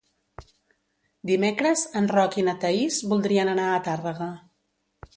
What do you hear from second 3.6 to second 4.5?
a Tàrrega.